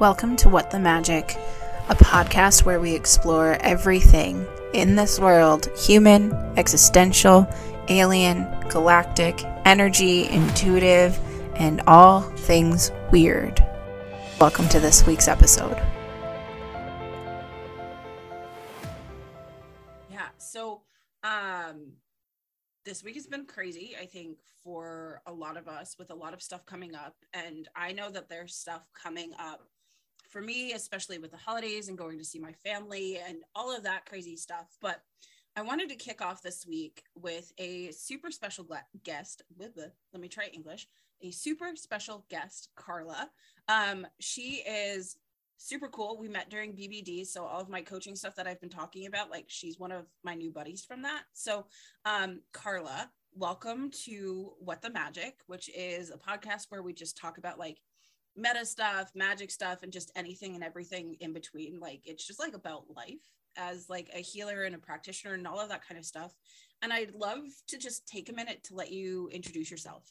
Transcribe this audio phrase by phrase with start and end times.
[0.00, 1.36] Welcome to What the Magic,
[1.88, 7.46] a podcast where we explore everything in this world human, existential,
[7.86, 11.16] alien, galactic, energy, intuitive,
[11.54, 13.64] and all things weird.
[14.40, 15.80] Welcome to this week's episode.
[20.10, 20.26] Yeah.
[20.38, 20.82] So,
[21.22, 21.92] um,
[22.84, 26.34] this week has been crazy, I think, for a lot of us with a lot
[26.34, 27.14] of stuff coming up.
[27.32, 29.68] And I know that there's stuff coming up
[30.34, 33.84] for me, especially with the holidays and going to see my family and all of
[33.84, 34.76] that crazy stuff.
[34.82, 35.00] But
[35.54, 38.66] I wanted to kick off this week with a super special
[39.04, 39.42] guest.
[39.56, 40.88] With the, let me try English.
[41.22, 43.30] A super special guest, Carla.
[43.68, 45.18] Um, she is
[45.56, 46.18] super cool.
[46.18, 49.30] We met during BBD, so all of my coaching stuff that I've been talking about,
[49.30, 51.22] like she's one of my new buddies from that.
[51.32, 51.66] So,
[52.04, 57.38] um, Carla, welcome to What the Magic, which is a podcast where we just talk
[57.38, 57.78] about like
[58.36, 61.78] meta stuff, magic stuff, and just anything and everything in between.
[61.80, 63.20] Like it's just like about life
[63.56, 66.34] as like a healer and a practitioner and all of that kind of stuff.
[66.82, 70.04] And I'd love to just take a minute to let you introduce yourself.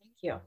[0.00, 0.40] Thank you.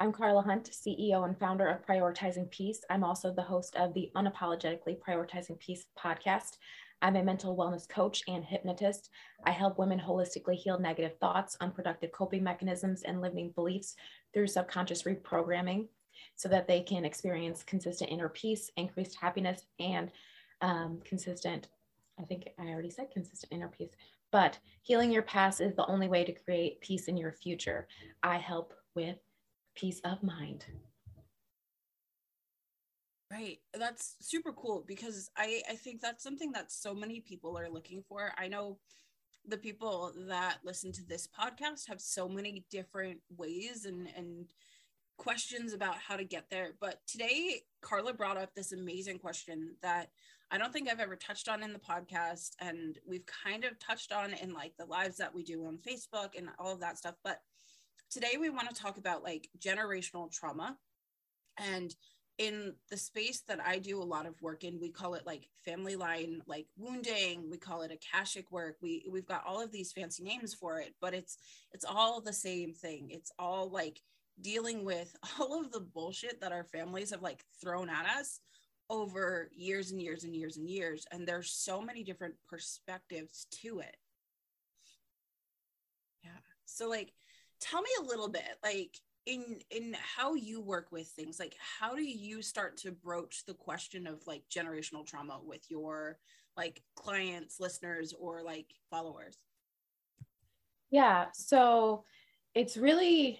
[0.00, 2.82] I'm Carla Hunt, CEO and founder of Prioritizing Peace.
[2.88, 6.58] I'm also the host of the Unapologetically Prioritizing Peace podcast.
[7.02, 9.10] I'm a mental wellness coach and hypnotist.
[9.44, 13.96] I help women holistically heal negative thoughts, unproductive coping mechanisms, and limiting beliefs
[14.32, 15.88] through subconscious reprogramming
[16.36, 20.10] so that they can experience consistent inner peace, increased happiness, and
[20.60, 21.68] um, consistent,
[22.18, 23.90] I think I already said consistent inner peace,
[24.30, 27.86] but healing your past is the only way to create peace in your future.
[28.22, 29.16] I help with
[29.74, 30.64] peace of mind.
[33.30, 33.58] Right.
[33.74, 38.02] That's super cool because I, I think that's something that so many people are looking
[38.08, 38.32] for.
[38.38, 38.78] I know
[39.46, 44.46] the people that listen to this podcast have so many different ways and, and
[45.18, 46.70] questions about how to get there.
[46.80, 50.08] But today, Carla brought up this amazing question that
[50.50, 52.52] I don't think I've ever touched on in the podcast.
[52.60, 56.30] And we've kind of touched on in like the lives that we do on Facebook
[56.38, 57.16] and all of that stuff.
[57.22, 57.40] But
[58.10, 60.78] today, we want to talk about like generational trauma.
[61.58, 61.94] And
[62.38, 65.48] in the space that I do a lot of work in, we call it like
[65.64, 67.50] family line, like wounding.
[67.50, 68.76] We call it akashic work.
[68.80, 71.36] We we've got all of these fancy names for it, but it's
[71.72, 73.08] it's all the same thing.
[73.10, 74.00] It's all like
[74.40, 78.40] dealing with all of the bullshit that our families have like thrown at us
[78.90, 83.80] over years and years and years and years and there's so many different perspectives to
[83.80, 83.96] it.
[86.24, 86.30] Yeah.
[86.64, 87.12] So like
[87.60, 91.94] tell me a little bit like in in how you work with things like how
[91.94, 96.18] do you start to broach the question of like generational trauma with your
[96.56, 99.36] like clients listeners or like followers?
[100.90, 101.26] Yeah.
[101.34, 102.04] So
[102.54, 103.38] it's really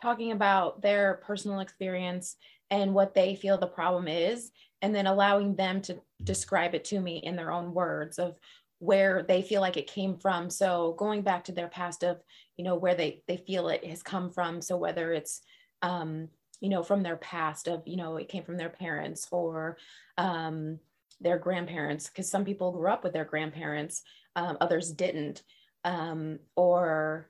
[0.00, 2.36] talking about their personal experience
[2.70, 4.50] and what they feel the problem is
[4.82, 8.36] and then allowing them to describe it to me in their own words of
[8.78, 10.48] where they feel like it came from.
[10.48, 12.22] So going back to their past of
[12.56, 14.62] you know where they they feel it has come from.
[14.62, 15.42] So whether it's
[15.82, 16.28] um
[16.60, 19.76] you know from their past of you know it came from their parents or
[20.16, 20.78] um
[21.20, 24.02] their grandparents because some people grew up with their grandparents
[24.36, 25.42] um, others didn't
[25.84, 27.28] um, or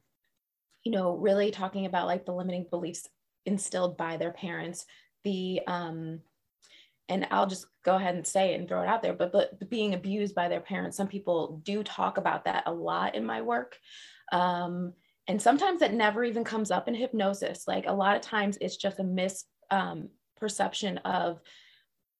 [0.85, 3.09] you know, really talking about like the limiting beliefs
[3.47, 4.87] instilled by their parents,
[5.25, 6.21] the um,
[7.09, 9.69] and I'll just go ahead and say it and throw it out there, but, but
[9.69, 13.43] being abused by their parents, some people do talk about that a lot in my
[13.43, 13.77] work.
[14.31, 14.93] Um,
[15.27, 17.65] and sometimes it never even comes up in hypnosis.
[17.67, 21.41] Like a lot of times it's just a misperception um, of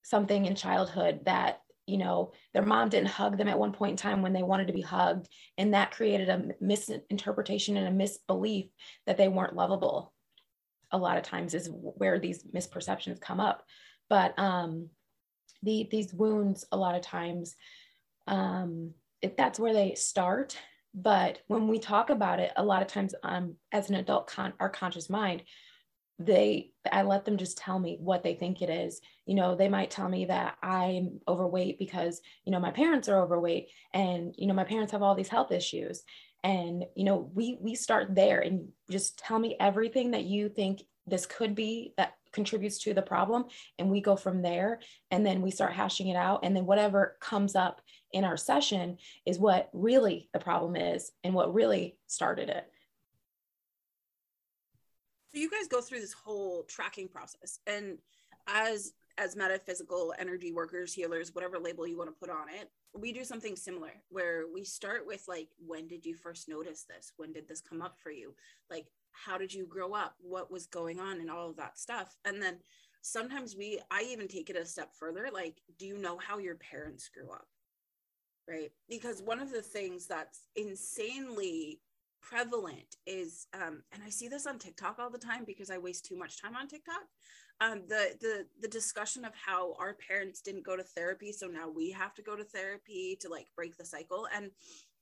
[0.03, 3.97] something in childhood that you know their mom didn't hug them at one point in
[3.97, 5.27] time when they wanted to be hugged
[5.57, 8.67] and that created a misinterpretation and a misbelief
[9.05, 10.13] that they weren't lovable.
[10.91, 13.63] A lot of times is where these misperceptions come up.
[14.09, 14.89] But um
[15.63, 17.55] the these wounds a lot of times
[18.27, 20.57] um if that's where they start.
[20.93, 24.53] But when we talk about it a lot of times um as an adult con-
[24.59, 25.43] our conscious mind
[26.25, 29.01] they i let them just tell me what they think it is.
[29.25, 33.21] You know they might tell me that i'm overweight because you know my parents are
[33.21, 36.03] overweight and you know my parents have all these health issues.
[36.43, 40.83] And you know we we start there and just tell me everything that you think
[41.07, 43.45] this could be that contributes to the problem.
[43.77, 44.79] And we go from there.
[45.09, 46.41] And then we start hashing it out.
[46.43, 47.81] And then whatever comes up
[48.13, 52.70] in our session is what really the problem is and what really started it
[55.33, 57.97] so you guys go through this whole tracking process and
[58.47, 63.13] as as metaphysical energy workers healers whatever label you want to put on it we
[63.13, 67.13] do something similar where we start with like when did you first notice this?
[67.17, 68.33] When did this come up for you?
[68.69, 70.15] Like how did you grow up?
[70.21, 71.19] What was going on?
[71.19, 72.15] And all of that stuff.
[72.25, 72.57] And then
[73.03, 76.55] sometimes we i even take it a step further like do you know how your
[76.55, 77.47] parents grew up?
[78.47, 78.71] Right?
[78.89, 81.79] Because one of the things that's insanely
[82.21, 86.05] prevalent is um and i see this on tiktok all the time because i waste
[86.05, 87.03] too much time on tiktok.
[87.59, 91.69] Um the the the discussion of how our parents didn't go to therapy so now
[91.69, 94.27] we have to go to therapy to like break the cycle.
[94.35, 94.51] And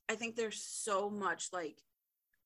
[0.09, 1.77] i think there's so much like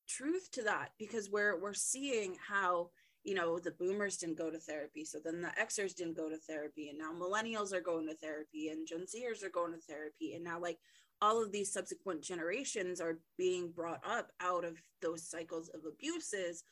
[0.07, 2.89] truth to that because we're we're seeing how
[3.23, 6.37] you know the boomers didn't go to therapy so then the xers didn't go to
[6.37, 10.33] therapy and now millennials are going to therapy and gen zers are going to therapy
[10.33, 10.77] and now like
[11.23, 16.65] all of these subsequent generations are being brought up out of those cycles of abuses.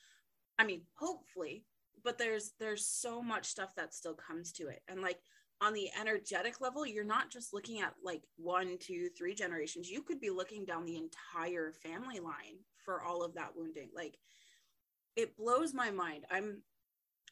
[0.60, 1.64] I mean hopefully
[2.04, 4.82] but there's there's so much stuff that still comes to it.
[4.90, 5.20] And like
[5.62, 9.90] on the energetic level you're not just looking at like one two three generations.
[9.90, 13.90] You could be looking down the entire family line for all of that wounding.
[13.96, 14.18] Like
[15.16, 16.26] it blows my mind.
[16.30, 16.62] I'm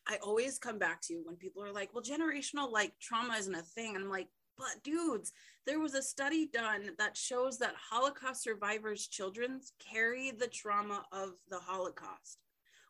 [0.08, 3.54] i always come back to you when people are like well generational like trauma isn't
[3.54, 3.96] a thing.
[3.96, 4.30] And i'm like
[4.60, 5.32] but dudes,
[5.66, 11.32] there was a study done that shows that Holocaust survivors' children carry the trauma of
[11.50, 12.40] the Holocaust,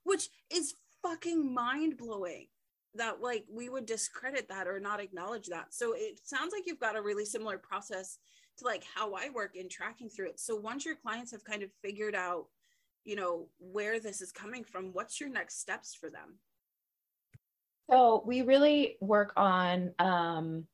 [0.04, 0.74] which is
[1.04, 2.48] fucking mind blowing
[2.96, 5.68] that like we would discredit that or not acknowledge that.
[5.74, 8.18] So it sounds like you've got a really similar process
[8.58, 10.40] to like how I work in tracking through it.
[10.40, 12.48] So once your clients have kind of figured out,
[13.06, 16.40] you know, where this is coming from, what's your next steps for them?
[17.90, 20.66] So we really work on um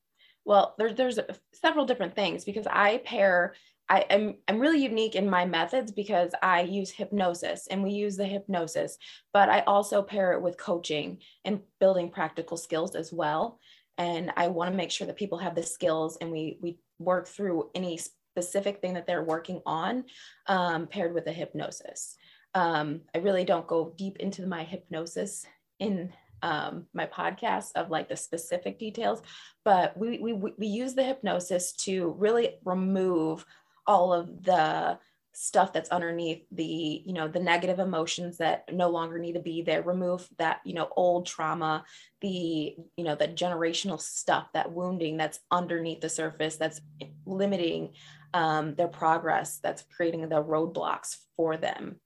[0.45, 1.19] well, there's there's
[1.53, 3.55] several different things because I pair.
[3.87, 8.17] I am I'm really unique in my methods because I use hypnosis and we use
[8.17, 8.97] the hypnosis,
[9.31, 13.59] but I also pair it with coaching and building practical skills as well.
[13.99, 17.27] And I want to make sure that people have the skills and we we work
[17.27, 17.99] through any
[18.35, 20.05] specific thing that they're working on
[20.47, 22.15] um, paired with the hypnosis.
[22.53, 25.45] Um, I really don't go deep into my hypnosis
[25.79, 29.21] in um, my podcast of like the specific details,
[29.63, 33.45] but we, we, we use the hypnosis to really remove
[33.87, 34.97] all of the
[35.35, 39.61] stuff that's underneath the you know the negative emotions that no longer need to be
[39.61, 39.83] there.
[39.83, 41.83] Remove that you know old trauma
[42.21, 46.79] the you know the generational stuff that wounding that's underneath the surface that's
[47.25, 47.91] limiting
[48.33, 51.99] um, their progress that's creating the roadblocks for them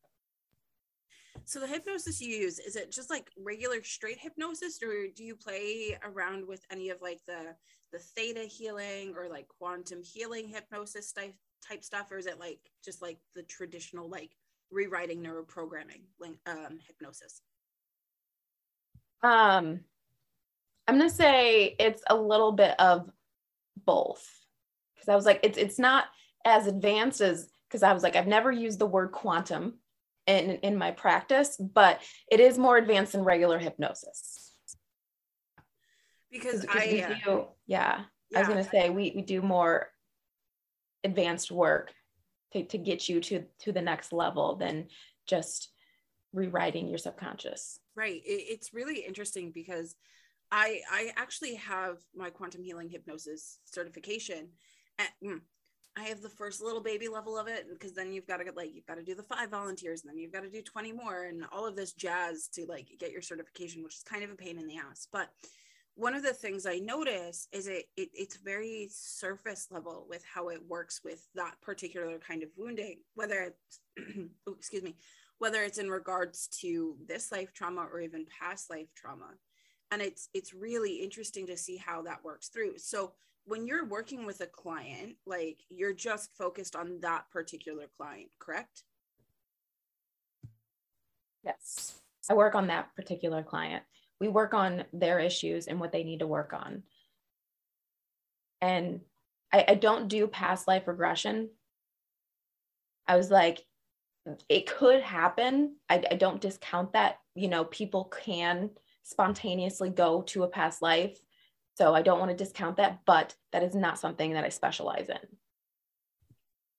[1.50, 5.36] so the hypnosis you use is it just like regular straight hypnosis, or do you
[5.36, 7.56] play around with any of like the
[7.92, 11.34] the theta healing or like quantum healing hypnosis type
[11.68, 14.30] type stuff, or is it like just like the traditional like
[14.70, 16.04] rewriting neuroprogramming
[16.46, 17.42] um, hypnosis?
[19.24, 19.80] Um,
[20.88, 23.10] I'm gonna say it's a little bit of
[23.88, 24.24] both
[24.94, 26.06] because I was like, it's it's not
[26.46, 29.80] as advanced as because I was like, I've never used the word quantum
[30.30, 34.54] in, in my practice, but it is more advanced than regular hypnosis.
[36.32, 39.90] Because I, uh, do, yeah, yeah, I was going to say we, we do more
[41.04, 41.92] advanced work
[42.54, 44.88] to, to get you to, to the next level than
[45.28, 45.70] just
[46.32, 47.80] rewriting your subconscious.
[47.96, 48.22] Right.
[48.24, 49.96] It, it's really interesting because
[50.52, 54.50] I, I actually have my quantum healing hypnosis certification.
[55.00, 55.42] At, mm,
[56.00, 58.74] I have the first little baby level of it because then you've got to like
[58.74, 61.26] you've got to do the five volunteers and then you've got to do 20 more
[61.26, 64.36] and all of this jazz to like get your certification, which is kind of a
[64.36, 65.08] pain in the ass.
[65.12, 65.30] But
[65.96, 70.48] one of the things I notice is it, it it's very surface level with how
[70.48, 73.80] it works with that particular kind of wounding, whether it's
[74.48, 74.96] oh, excuse me,
[75.40, 79.32] whether it's in regards to this life trauma or even past life trauma.
[79.92, 82.78] And it's it's really interesting to see how that works through.
[82.78, 83.12] So
[83.50, 88.84] when you're working with a client, like you're just focused on that particular client, correct?
[91.44, 91.96] Yes.
[92.30, 93.84] I work on that particular client.
[94.22, 96.84] We work on their issues and what they need to work on.
[98.62, 99.02] And
[99.52, 101.50] I, I don't do past life regression.
[103.08, 103.66] I was like,
[104.48, 105.76] it could happen.
[105.90, 107.18] I, I don't discount that.
[107.34, 108.70] You know, people can
[109.02, 111.20] spontaneously go to a past life
[111.80, 115.08] so I don't want to discount that, but that is not something that I specialize
[115.08, 115.16] in.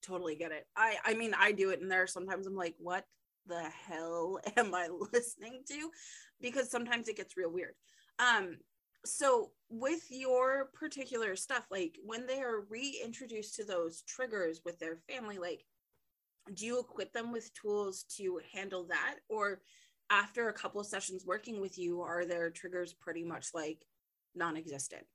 [0.03, 0.67] Totally get it.
[0.77, 3.05] I I mean I do it and there sometimes I'm like, what
[3.47, 5.89] the hell am I listening to?
[6.39, 7.73] Because sometimes it gets real weird.
[8.19, 8.57] Um
[9.03, 14.99] so with your particular stuff like when they are reintroduced to those triggers with their
[15.09, 15.65] family like
[16.53, 19.61] do you equip them with tools to handle that or
[20.11, 23.83] after a couple of sessions working with you are their triggers pretty much like
[24.35, 25.05] non-existent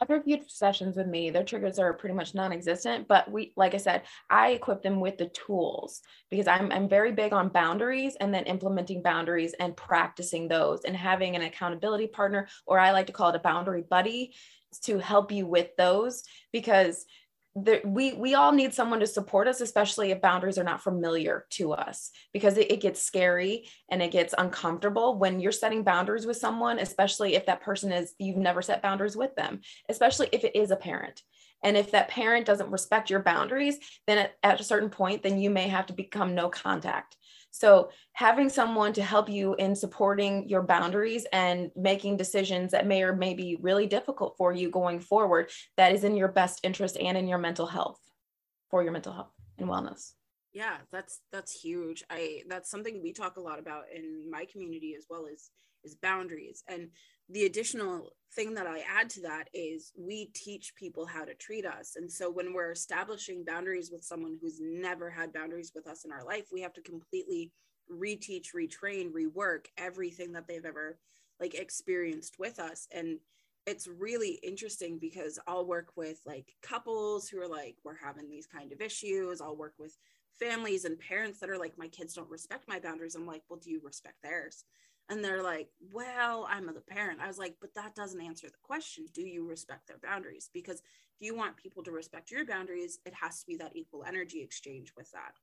[0.00, 3.08] a few sessions with me, their triggers are pretty much non-existent.
[3.08, 6.00] But we, like I said, I equip them with the tools
[6.30, 10.96] because I'm I'm very big on boundaries and then implementing boundaries and practicing those and
[10.96, 14.34] having an accountability partner, or I like to call it a boundary buddy,
[14.82, 17.06] to help you with those because
[17.56, 21.46] there, we we all need someone to support us especially if boundaries are not familiar
[21.50, 26.26] to us because it, it, gets scary and it gets uncomfortable when you're setting boundaries
[26.26, 30.44] with someone especially if that person is you've never set boundaries with them especially if
[30.44, 31.22] it is a parent.
[31.62, 35.38] And if that parent doesn't respect your boundaries then at, at a certain point then
[35.38, 37.16] you may have to become no contact
[37.56, 43.04] so, having someone to help you in supporting your boundaries and making decisions that may
[43.04, 46.96] or may be really difficult for you going forward, that is in your best interest
[46.96, 48.00] and in your mental health
[48.70, 50.14] for your mental health and wellness.
[50.54, 52.04] Yeah, that's that's huge.
[52.10, 55.50] I that's something we talk a lot about in my community as well as
[55.84, 56.62] is boundaries.
[56.68, 56.90] And
[57.28, 61.66] the additional thing that I add to that is we teach people how to treat
[61.66, 61.96] us.
[61.96, 66.12] And so when we're establishing boundaries with someone who's never had boundaries with us in
[66.12, 67.52] our life, we have to completely
[67.92, 70.98] reteach, retrain, rework everything that they've ever
[71.40, 72.86] like experienced with us.
[72.92, 73.18] And
[73.66, 78.46] it's really interesting because I'll work with like couples who are like, we're having these
[78.46, 79.40] kind of issues.
[79.40, 79.96] I'll work with
[80.38, 83.14] families and parents that are like, my kids don't respect my boundaries.
[83.14, 84.64] I'm like, well, do you respect theirs?
[85.10, 87.20] And they're like, well, I'm the parent.
[87.20, 89.04] I was like, but that doesn't answer the question.
[89.12, 90.48] Do you respect their boundaries?
[90.52, 94.04] Because if you want people to respect your boundaries, it has to be that equal
[94.06, 95.34] energy exchange with that.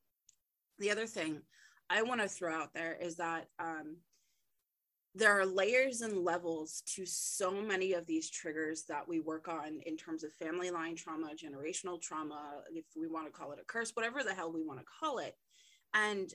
[0.78, 1.42] The other thing
[1.88, 3.98] I want to throw out there is that um,
[5.14, 9.80] there are layers and levels to so many of these triggers that we work on
[9.84, 13.64] in terms of family line trauma, generational trauma, if we want to call it a
[13.64, 15.36] curse, whatever the hell we want to call it.
[15.92, 16.32] And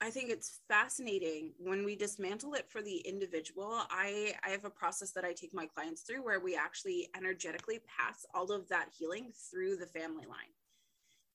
[0.00, 3.82] I think it's fascinating when we dismantle it for the individual.
[3.90, 7.80] I, I have a process that I take my clients through where we actually energetically
[7.98, 10.52] pass all of that healing through the family line.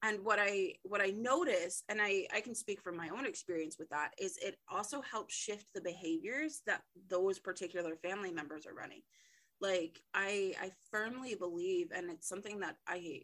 [0.04, 3.78] And what I what I notice, and I, I can speak from my own experience
[3.80, 8.74] with that, is it also helps shift the behaviors that those particular family members are
[8.74, 9.02] running.
[9.62, 13.22] Like I I firmly believe, and it's something that I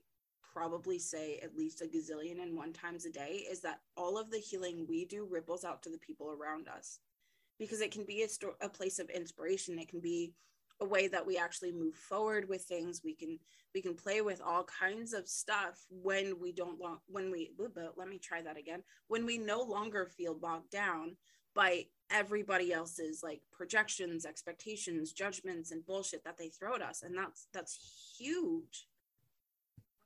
[0.53, 4.31] probably say at least a gazillion and one times a day is that all of
[4.31, 7.00] the healing we do ripples out to the people around us
[7.59, 10.33] because it can be a, sto- a place of inspiration it can be
[10.81, 13.01] a way that we actually move forward with things.
[13.03, 13.39] We can
[13.75, 17.93] we can play with all kinds of stuff when we don't long when we but
[17.98, 18.83] let me try that again.
[19.07, 21.17] When we no longer feel bogged down
[21.55, 27.03] by everybody else's like projections expectations judgments and bullshit that they throw at us.
[27.03, 28.88] And that's that's huge.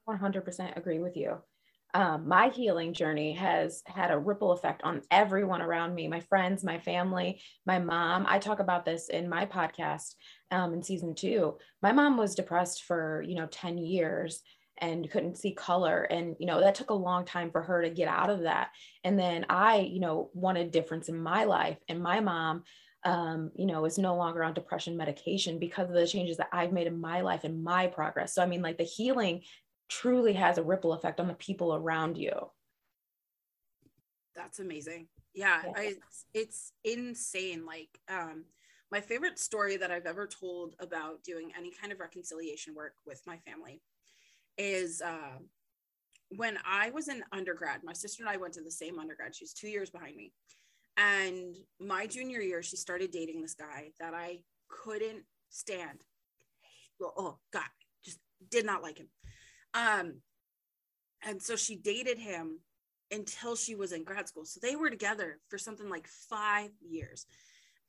[0.08, 1.38] 100% agree with you.
[1.96, 6.64] Um, my healing journey has had a ripple effect on everyone around me my friends,
[6.64, 8.26] my family, my mom.
[8.28, 10.16] I talk about this in my podcast
[10.50, 11.58] um, in season two.
[11.84, 14.42] My mom was depressed for, you know, 10 years
[14.80, 16.04] and couldn't see color.
[16.04, 18.70] And, you know, that took a long time for her to get out of that.
[19.04, 21.78] And then I, you know, wanted difference in my life.
[21.88, 22.64] And my mom,
[23.06, 26.72] um, you know, is no longer on depression medication because of the changes that I've
[26.72, 28.34] made in my life and my progress.
[28.34, 29.42] So, I mean, like the healing
[30.02, 32.34] truly has a ripple effect on the people around you.
[34.36, 35.08] That's amazing.
[35.34, 35.72] Yeah, yeah.
[35.76, 35.94] I,
[36.34, 37.66] it's insane.
[37.66, 38.46] Like, um,
[38.92, 43.22] my favorite story that I've ever told about doing any kind of reconciliation work with
[43.26, 43.82] my family
[44.58, 45.38] is uh,
[46.30, 47.84] when I was in undergrad.
[47.84, 49.36] My sister and I went to the same undergrad.
[49.36, 50.34] She's two years behind me.
[50.98, 56.00] And my junior year, she started dating this guy that I couldn't stand.
[57.02, 57.64] Oh, God,
[58.06, 58.20] just
[58.52, 59.10] did not like him.
[59.74, 60.22] Um,
[61.25, 62.60] and so she dated him
[63.12, 64.46] until she was in grad school.
[64.46, 67.25] So they were together for something like five years.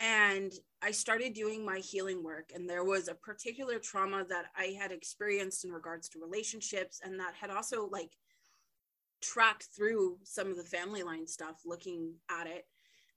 [0.00, 4.76] And I started doing my healing work, and there was a particular trauma that I
[4.79, 8.11] had experienced in regards to relationships, and that had also like
[9.23, 12.67] tracked through some of the family line stuff, looking at it.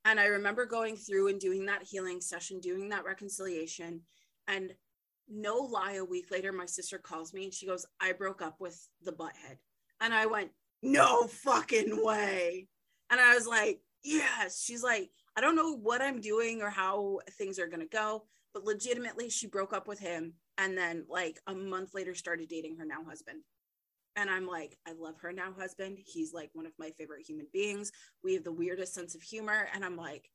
[0.06, 4.02] And I remember going through and doing that healing session, doing that reconciliation,
[4.48, 4.72] and
[5.30, 8.56] no lie, a week later, my sister calls me and she goes, I broke up
[8.60, 9.58] with the butthead.
[10.02, 12.68] And I went, No fucking way.
[13.10, 14.62] And I was like, Yes.
[14.64, 18.24] She's like, I don't know what I'm doing or how things are going to go,
[18.54, 20.34] but legitimately, she broke up with him.
[20.58, 23.42] And then, like, a month later, started dating her now husband.
[24.16, 26.00] And I'm like, I love her now husband.
[26.04, 27.92] He's like one of my favorite human beings.
[28.24, 29.68] We have the weirdest sense of humor.
[29.76, 30.32] And I'm like,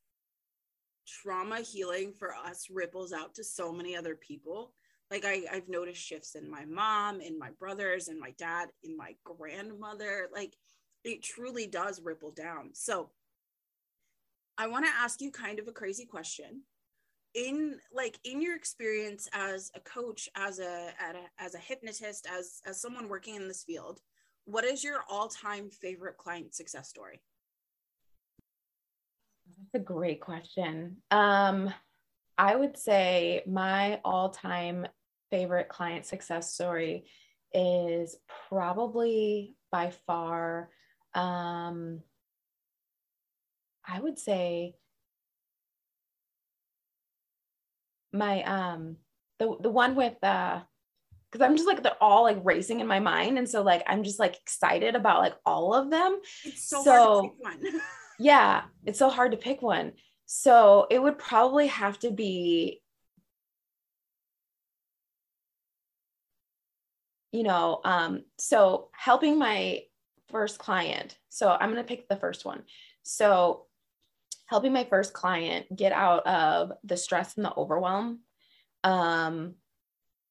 [1.04, 4.72] trauma healing for us ripples out to so many other people
[5.12, 8.96] like I, I've noticed shifts in my mom, in my brothers, in my dad, in
[8.96, 10.28] my grandmother.
[10.34, 10.56] Like
[11.04, 12.70] it truly does ripple down.
[12.72, 13.10] So
[14.56, 16.62] I want to ask you kind of a crazy question.
[17.34, 22.60] in like in your experience as a coach as a, a as a hypnotist as
[22.66, 24.00] as someone working in this field
[24.44, 27.20] what is your all-time favorite client success story
[29.46, 31.72] that's a great question um
[32.36, 34.86] i would say my all-time
[35.32, 37.06] favorite client success story
[37.54, 38.16] is
[38.48, 40.68] probably by far
[41.14, 42.00] um
[43.86, 44.74] i would say
[48.12, 48.96] my um
[49.38, 50.60] the the one with uh
[51.30, 53.38] because I'm just like they're all like racing in my mind.
[53.38, 56.20] And so like I'm just like excited about like all of them.
[56.44, 57.36] It's so, so
[58.18, 59.92] yeah, it's so hard to pick one.
[60.26, 62.81] So it would probably have to be
[67.32, 69.80] you know, um, so helping my
[70.28, 71.18] first client.
[71.28, 72.62] So I'm gonna pick the first one.
[73.02, 73.66] So
[74.46, 78.20] helping my first client get out of the stress and the overwhelm
[78.84, 79.54] um,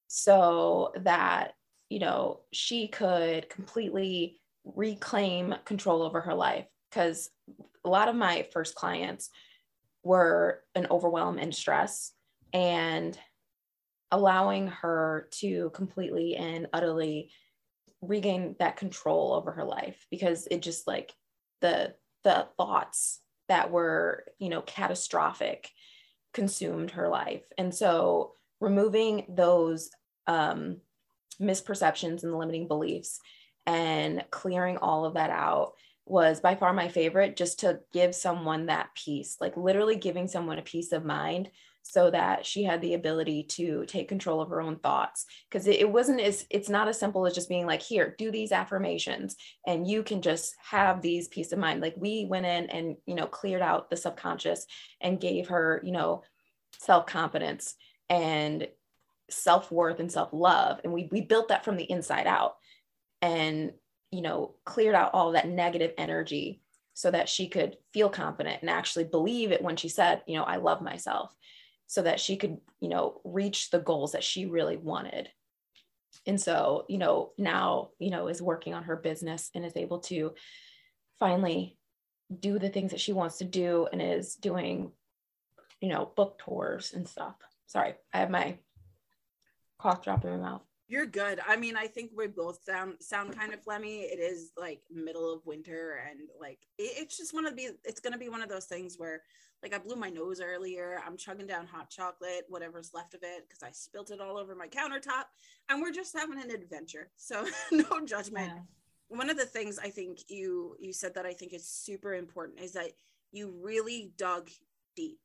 [0.08, 1.54] so that
[1.90, 7.30] you know she could completely reclaim control over her life because
[7.84, 9.30] a lot of my first clients
[10.04, 12.12] were an overwhelm and stress
[12.54, 13.18] and
[14.12, 17.32] allowing her to completely and utterly
[18.02, 21.14] regain that control over her life because it just like
[21.62, 25.70] the the thoughts that were, you know, catastrophic
[26.34, 27.44] consumed her life.
[27.58, 29.90] And so removing those
[30.28, 30.78] um,
[31.42, 33.20] misperceptions and limiting beliefs
[33.66, 35.74] and clearing all of that out
[36.06, 40.58] was by far my favorite just to give someone that peace like literally giving someone
[40.58, 41.50] a peace of mind
[41.84, 45.26] so that she had the ability to take control of her own thoughts.
[45.50, 48.32] Because it, it, wasn't as it's not as simple as just being like here do
[48.32, 49.36] these affirmations
[49.66, 51.82] and you can just have these peace of mind.
[51.82, 54.66] Like we went in and you know cleared out the subconscious
[55.02, 56.24] and gave her you know
[56.80, 57.76] self-confidence
[58.10, 58.68] and
[59.30, 60.82] self-worth and self-love.
[60.84, 62.56] And we, we built that from the inside out
[63.22, 63.72] and
[64.12, 66.62] you know cleared out all that negative energy
[66.94, 70.44] so that she could feel confident and actually believe it when she said you know
[70.44, 71.34] i love myself
[71.92, 75.28] so that she could, you know, reach the goals that she really wanted.
[76.26, 80.00] And so, you know, now, you know, is working on her business and is able
[80.04, 80.34] to
[81.20, 81.78] finally
[82.40, 84.94] do the things that she wants to do and is doing,
[85.82, 87.36] you know, book tours and stuff.
[87.68, 88.60] Sorry, I have my
[89.78, 90.71] cough drop in my mouth.
[90.92, 91.40] You're good.
[91.48, 94.02] I mean, I think we both sound sound kind of phlegmy.
[94.04, 97.70] It is like middle of winter, and like it, it's just one of the.
[97.86, 99.22] It's gonna be one of those things where,
[99.64, 101.02] like, I blew my nose earlier.
[101.08, 104.54] I'm chugging down hot chocolate, whatever's left of it, because I spilt it all over
[104.54, 105.28] my countertop,
[105.70, 107.10] and we're just having an adventure.
[107.16, 108.52] So no judgment.
[108.54, 108.60] Yeah.
[109.08, 112.60] One of the things I think you you said that I think is super important
[112.60, 112.92] is that
[113.32, 114.50] you really dug
[114.98, 115.20] deep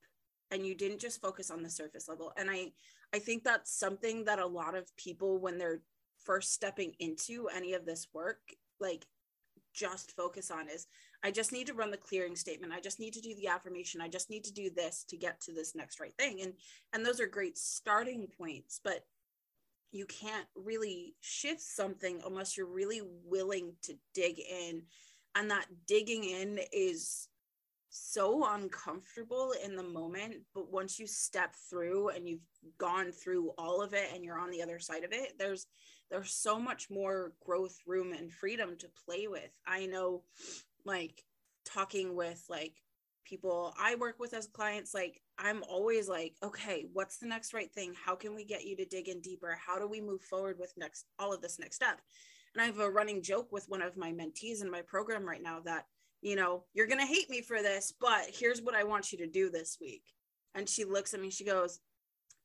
[0.53, 2.71] and you didn't just focus on the surface level and i
[3.15, 5.83] i think that's something that a lot of people when they're
[6.25, 8.39] first stepping into any of this work
[8.81, 9.05] like
[9.75, 10.87] just focus on is
[11.23, 12.73] i just need to run the clearing statement.
[12.73, 14.01] I just need to do the affirmation.
[14.01, 16.41] I just need to do this to get to this next right thing.
[16.41, 16.55] And
[16.93, 19.05] and those are great starting points but
[19.93, 24.83] you can't really shift something unless you're really willing to dig in.
[25.35, 27.29] And that digging in is
[27.97, 32.41] so uncomfortable in the moment but once you step through and you've
[32.79, 35.67] gone through all of it and you're on the other side of it there's
[36.11, 39.51] there's so much more growth room and freedom to play with.
[39.67, 40.23] I know
[40.85, 41.25] like
[41.65, 42.75] talking with like
[43.25, 47.73] people i work with as clients like i'm always like okay what's the next right
[47.73, 47.93] thing?
[48.05, 49.59] How can we get you to dig in deeper?
[49.67, 52.01] How do we move forward with next all of this next step?
[52.55, 55.43] And i have a running joke with one of my mentees in my program right
[55.43, 55.87] now that
[56.27, 59.19] you know, you're going to hate me for this, but here's what I want you
[59.19, 60.03] to do this week.
[60.57, 61.79] And she looks at me, she goes,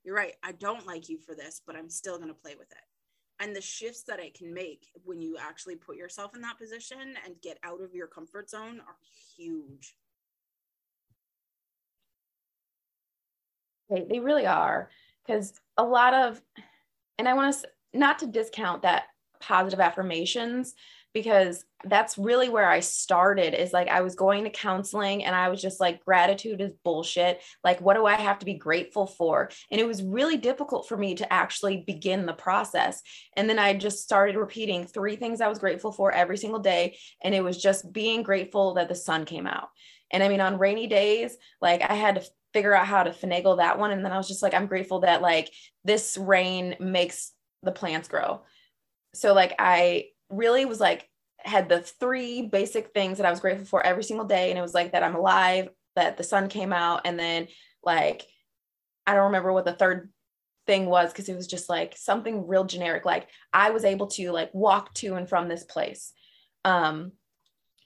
[0.03, 0.33] You're right.
[0.43, 3.43] I don't like you for this, but I'm still going to play with it.
[3.43, 7.15] And the shifts that it can make when you actually put yourself in that position
[7.25, 8.97] and get out of your comfort zone are
[9.35, 9.95] huge.
[13.89, 14.91] They, they really are.
[15.25, 16.39] Because a lot of,
[17.17, 19.05] and I want to not to discount that
[19.39, 20.75] positive affirmations,
[21.13, 25.49] because that's really where I started is like I was going to counseling and I
[25.49, 27.41] was just like gratitude is bullshit.
[27.63, 29.49] Like what do I have to be grateful for?
[29.71, 33.01] And it was really difficult for me to actually begin the process.
[33.35, 36.97] And then I just started repeating three things I was grateful for every single day
[37.23, 39.69] and it was just being grateful that the sun came out.
[40.11, 43.57] And I mean on rainy days like I had to figure out how to finagle
[43.57, 45.49] that one and then I was just like I'm grateful that like
[45.83, 47.31] this rain makes
[47.63, 48.41] the plants grow.
[49.13, 51.07] So like I really was like
[51.39, 54.49] had the three basic things that I was grateful for every single day.
[54.49, 57.47] And it was like that I'm alive, that the sun came out, and then
[57.83, 58.25] like
[59.05, 60.11] I don't remember what the third
[60.67, 63.05] thing was because it was just like something real generic.
[63.05, 66.13] Like I was able to like walk to and from this place.
[66.63, 67.13] Um,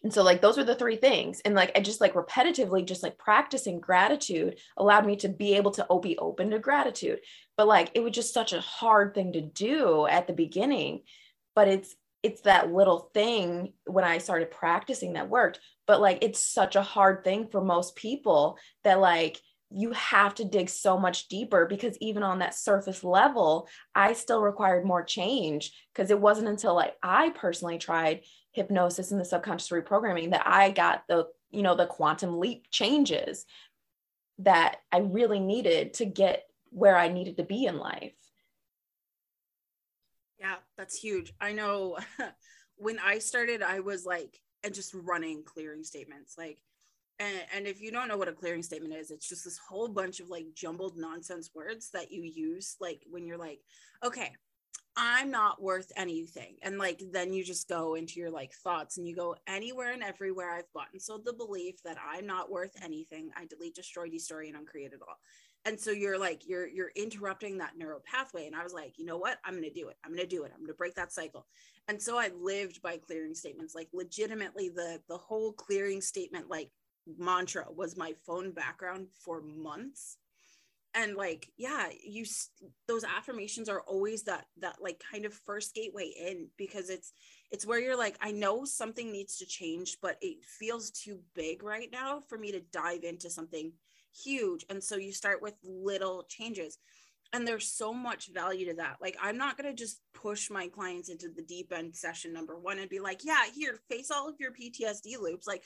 [0.04, 1.42] and so like those were the three things.
[1.46, 5.72] And like I just like repetitively just like practicing gratitude allowed me to be able
[5.72, 7.22] to be open to gratitude.
[7.58, 11.02] But like it was just such a hard thing to do at the beginning.
[11.56, 15.60] But it's it's that little thing when I started practicing that worked.
[15.86, 20.44] But like it's such a hard thing for most people that like you have to
[20.44, 25.72] dig so much deeper because even on that surface level, I still required more change
[25.94, 28.22] because it wasn't until like I personally tried
[28.54, 33.46] hypnosis and the subconscious reprogramming that I got the, you know, the quantum leap changes
[34.40, 38.14] that I really needed to get where I needed to be in life.
[40.46, 41.34] Yeah, that's huge.
[41.42, 41.98] I know
[42.76, 46.36] when I started, I was like, and just running clearing statements.
[46.38, 46.60] Like,
[47.18, 49.88] and, and if you don't know what a clearing statement is, it's just this whole
[49.88, 53.60] bunch of like jumbled nonsense words that you use, like when you're like,
[54.04, 54.34] okay,
[54.96, 56.58] I'm not worth anything.
[56.62, 60.04] And like then you just go into your like thoughts and you go anywhere and
[60.04, 63.32] everywhere I've bought and sold the belief that I'm not worth anything.
[63.36, 65.18] I delete, destroy, destroy, and uncreate it all.
[65.66, 68.46] And so you're like, you're you're interrupting that neural pathway.
[68.48, 69.40] And I was like, you know what?
[69.44, 69.98] I'm gonna do it.
[70.06, 70.52] I'm gonna do it.
[70.54, 71.48] I'm gonna break that cycle.
[71.88, 76.70] And so I lived by clearing statements, like legitimately the the whole clearing statement, like
[77.18, 80.18] mantra was my phone background for months
[80.96, 82.24] and like yeah you
[82.88, 87.12] those affirmations are always that that like kind of first gateway in because it's
[87.52, 91.64] it's where you're like i know something needs to change but it feels too big
[91.64, 93.72] right now for me to dive into something
[94.24, 94.66] huge.
[94.70, 96.78] And so you start with little changes.
[97.34, 98.98] And there's so much value to that.
[99.02, 102.58] Like i'm not going to just push my clients into the deep end session number
[102.58, 105.48] one and be like yeah here face all of your ptsd loops.
[105.48, 105.64] Like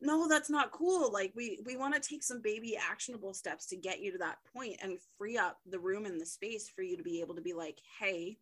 [0.00, 1.10] no that's not cool.
[1.12, 4.38] Like we we want to take some baby actionable steps to get you to that
[4.54, 7.42] point and free up the room and the space for you to be able to
[7.42, 8.38] be like hey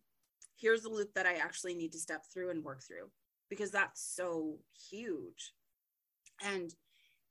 [0.57, 3.09] here's the loop that i actually need to step through and work through.
[3.49, 4.57] Because that's so
[4.89, 5.53] huge.
[6.43, 6.73] And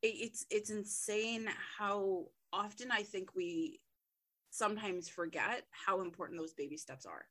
[0.03, 3.81] it's it's insane how often i think we
[4.51, 7.25] sometimes forget how important those baby steps are.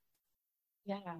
[0.85, 1.15] Yeah.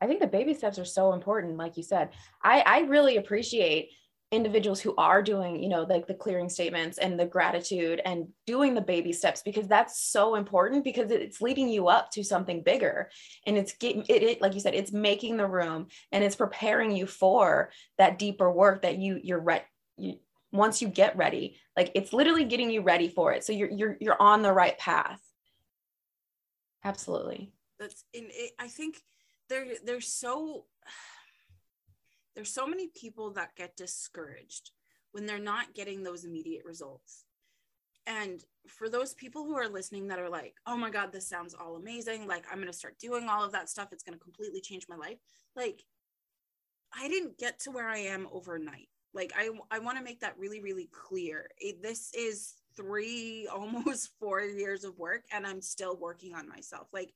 [0.00, 2.10] I think the baby steps are so important like you said.
[2.42, 3.90] I i really appreciate
[4.30, 8.74] individuals who are doing you know like the clearing statements and the gratitude and doing
[8.74, 13.10] the baby steps because that's so important because it's leading you up to something bigger.
[13.46, 16.92] And it's getting it, it like you said it's making the room and it's preparing
[16.92, 19.64] you for that deeper work that you you're ready
[19.96, 20.18] you,
[20.52, 23.96] once you get ready like it's literally getting you ready for it so you're you're
[24.00, 25.20] you're on the right path
[26.84, 29.02] absolutely that's in it, i think
[29.48, 30.64] they're they're so
[32.38, 34.70] there's so many people that get discouraged
[35.10, 37.24] when they're not getting those immediate results.
[38.06, 41.52] And for those people who are listening that are like, oh my God, this sounds
[41.52, 42.28] all amazing.
[42.28, 43.88] Like, I'm going to start doing all of that stuff.
[43.90, 45.18] It's going to completely change my life.
[45.56, 45.82] Like,
[46.94, 48.88] I didn't get to where I am overnight.
[49.14, 51.50] Like, I, I want to make that really, really clear.
[51.58, 56.88] It, this is three, almost four years of work, and I'm still working on myself.
[56.92, 57.12] Like,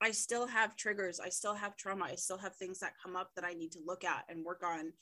[0.00, 1.20] I still have triggers.
[1.20, 2.06] I still have trauma.
[2.06, 4.64] I still have things that come up that I need to look at and work
[4.64, 4.92] on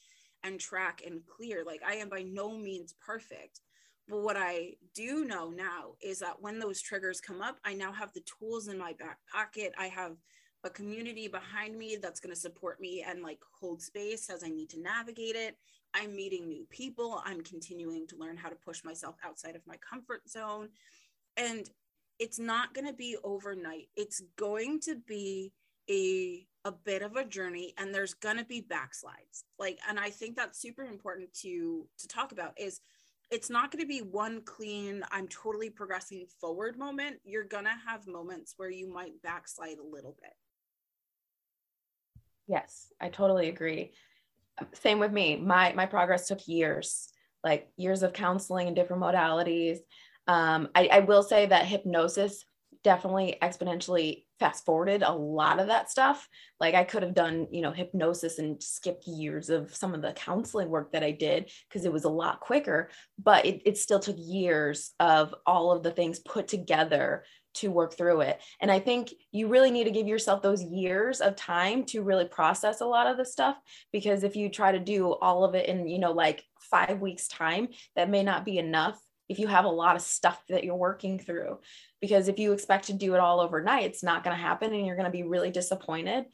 [0.42, 1.64] and track and clear.
[1.64, 3.60] Like I am by no means perfect.
[4.08, 7.92] But what I do know now is that when those triggers come up, I now
[7.92, 9.72] have the tools in my back pocket.
[9.78, 10.16] I have
[10.64, 14.48] a community behind me that's going to support me and like hold space as I
[14.48, 15.56] need to navigate it.
[15.94, 17.22] I'm meeting new people.
[17.24, 20.68] I'm continuing to learn how to push myself outside of my comfort zone.
[21.36, 21.68] And
[22.18, 23.88] it's not going to be overnight.
[23.96, 25.52] It's going to be
[25.88, 29.44] a a bit of a journey and there's going to be backslides.
[29.58, 32.80] Like and I think that's super important to to talk about is
[33.30, 37.16] it's not going to be one clean I'm totally progressing forward moment.
[37.24, 40.32] You're going to have moments where you might backslide a little bit.
[42.46, 43.92] Yes, I totally agree.
[44.74, 45.36] Same with me.
[45.36, 47.08] My my progress took years,
[47.42, 49.78] like years of counseling and different modalities,
[50.26, 52.44] um, I, I will say that hypnosis
[52.82, 56.28] definitely exponentially fast forwarded a lot of that stuff.
[56.58, 60.12] Like I could have done, you know, hypnosis and skipped years of some of the
[60.12, 62.90] counseling work that I did because it was a lot quicker,
[63.22, 67.96] but it, it still took years of all of the things put together to work
[67.96, 68.40] through it.
[68.60, 72.24] And I think you really need to give yourself those years of time to really
[72.24, 73.56] process a lot of the stuff
[73.92, 77.28] because if you try to do all of it in, you know, like five weeks
[77.28, 78.98] time, that may not be enough
[79.30, 81.60] if you have a lot of stuff that you're working through.
[82.00, 84.84] Because if you expect to do it all overnight, it's not going to happen and
[84.84, 86.24] you're going to be really disappointed.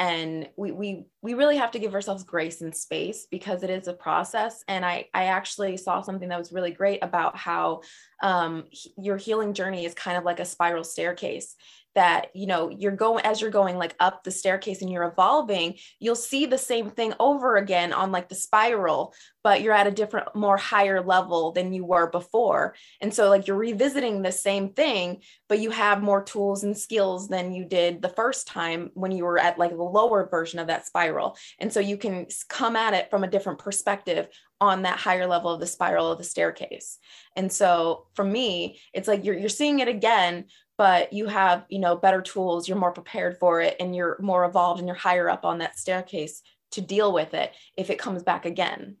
[0.00, 3.86] And we, we we really have to give ourselves grace and space because it is
[3.86, 4.64] a process.
[4.66, 7.82] And I I actually saw something that was really great about how
[8.20, 8.64] um,
[8.98, 11.54] your healing journey is kind of like a spiral staircase
[11.94, 15.74] that you know you're going as you're going like up the staircase and you're evolving
[15.98, 19.90] you'll see the same thing over again on like the spiral but you're at a
[19.90, 22.74] different more higher level than you were before.
[23.00, 27.28] And so like you're revisiting the same thing but you have more tools and skills
[27.28, 30.68] than you did the first time when you were at like the lower version of
[30.68, 31.36] that spiral.
[31.58, 34.28] And so you can come at it from a different perspective
[34.60, 36.98] on that higher level of the spiral of the staircase.
[37.36, 40.46] And so for me it's like you're, you're seeing it again
[40.78, 44.44] but you have you know better tools you're more prepared for it and you're more
[44.44, 48.22] evolved and you're higher up on that staircase to deal with it if it comes
[48.22, 48.96] back again.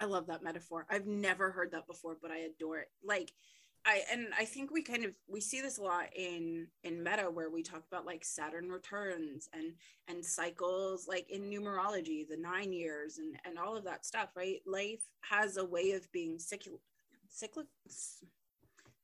[0.00, 0.86] I love that metaphor.
[0.88, 2.88] I've never heard that before but i adore it.
[3.04, 3.32] Like
[3.84, 7.30] I and I think we kind of we see this a lot in in meta
[7.30, 9.72] where we talk about like Saturn returns and
[10.08, 14.60] and cycles like in numerology the 9 years and and all of that stuff right?
[14.66, 16.80] Life has a way of being cyclical
[17.28, 17.70] cyclical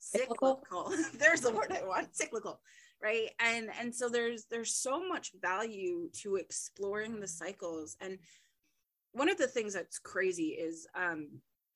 [0.04, 2.60] cyclical, there's the word i want cyclical
[3.02, 3.30] right?
[3.38, 7.96] And and so there's there's so much value to exploring the cycles.
[8.00, 8.18] And
[9.12, 11.28] one of the things that's crazy is um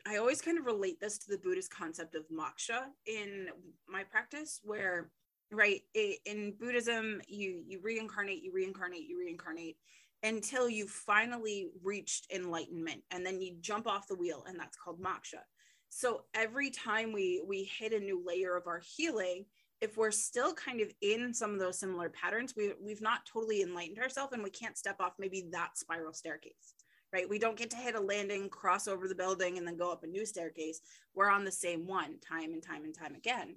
[0.07, 3.49] i always kind of relate this to the buddhist concept of moksha in
[3.89, 5.11] my practice where
[5.53, 5.83] right
[6.25, 9.77] in buddhism you you reincarnate you reincarnate you reincarnate
[10.23, 13.03] until you finally reached enlightenment.
[13.11, 15.41] And then you jump off the wheel and that's called moksha
[15.89, 19.45] so every time we we hit a new layer of our healing
[19.81, 23.63] if we're still kind of in some of those similar patterns we we've not totally
[23.63, 26.75] enlightened ourselves and we can't step off maybe that spiral staircase
[27.13, 27.29] right?
[27.29, 30.05] We don't get to hit a landing cross over the building and then go up
[30.05, 30.81] a new staircase.
[31.15, 33.57] We're on the same one time and time and time again.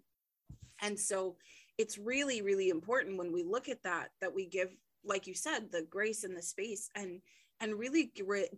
[0.82, 1.36] And so
[1.78, 4.70] it's really really important when we look at that that we give
[5.04, 7.22] like you said the grace and the space and
[7.60, 8.12] and really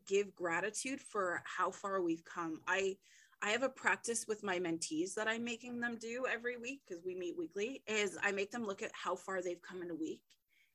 [0.08, 2.62] give gratitude for how far we've come.
[2.68, 2.96] I
[3.44, 7.04] I have a practice with my mentees that I'm making them do every week because
[7.04, 9.96] we meet weekly is I make them look at how far they've come in a
[9.96, 10.22] week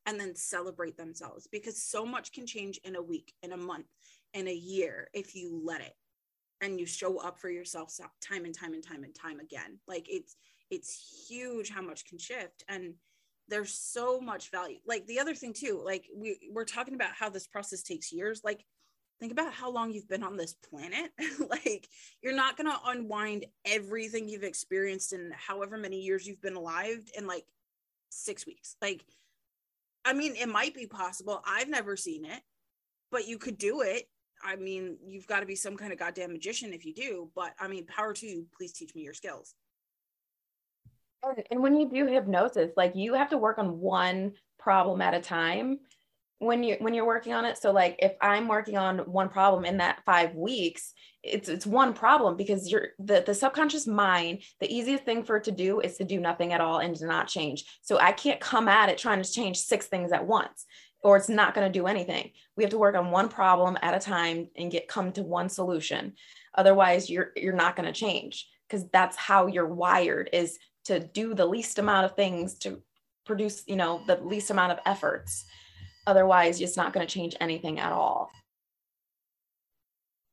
[0.05, 3.87] and then celebrate themselves because so much can change in a week, in a month,
[4.35, 5.95] in a year if you let it
[6.61, 9.79] and you show up for yourself time and time and time and time again.
[9.89, 10.37] Like it's
[10.71, 12.93] it's huge how much can shift and
[13.49, 14.77] there's so much value.
[14.87, 18.43] Like the other thing too, like we we're talking about how this process takes years.
[18.45, 18.63] Like
[19.19, 21.11] think about how long you've been on this planet.
[21.49, 21.89] like,
[22.23, 27.01] you're not going to unwind everything you've experienced in however many years you've been alive
[27.17, 27.45] in like
[28.11, 28.77] six weeks.
[28.81, 29.05] Like,
[30.05, 31.43] I mean, it might be possible.
[31.47, 32.41] I've never seen it,
[33.11, 34.09] but you could do it.
[34.43, 37.53] I mean, you've got to be some kind of goddamn magician if you do, but
[37.59, 38.47] I mean, power to you.
[38.57, 39.55] Please teach me your skills.
[41.51, 45.21] And when you do hypnosis, like you have to work on one problem at a
[45.21, 45.81] time
[46.39, 47.59] when you when you're working on it.
[47.59, 51.93] So like if i'm working on one problem in that five weeks it's it's one
[51.93, 55.97] problem because you're the, the subconscious mind the easiest thing for it to do is
[55.97, 57.65] to do nothing at all and to not change.
[57.83, 60.67] So i can't come at it trying to change six things at once
[61.03, 62.33] or it's not going to do anything.
[62.57, 65.49] We have to work on one problem at a time and get come to one
[65.49, 66.15] solution.
[66.55, 71.35] Otherwise you're you're not going to change because that's how you're wired is to do
[71.35, 72.83] the least amount of things to
[73.25, 75.45] produce you know the least amount of efforts
[76.09, 78.31] Otherwise, it's not going to change anything at all.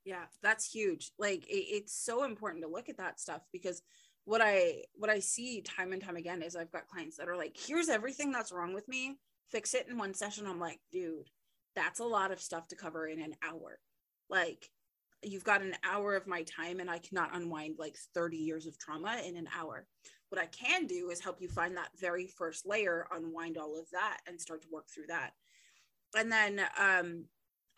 [0.06, 1.12] Yeah, that's huge.
[1.20, 3.82] Like it, it's so important to look at that stuff because
[4.24, 7.36] what I what I see time and time again is I've got clients that are
[7.36, 9.18] like, here's everything that's wrong with me,
[9.52, 10.48] fix it in one session.
[10.48, 11.30] I'm like, dude,
[11.76, 13.78] that's a lot of stuff to cover in an hour.
[14.30, 14.70] Like
[15.24, 18.80] you've got an hour of my time and I cannot unwind like 30 years of
[18.80, 19.88] trauma in an hour.
[20.30, 23.90] What I can do is help you find that very first layer, unwind all of
[23.92, 25.32] that and start to work through that
[26.16, 27.26] and then um,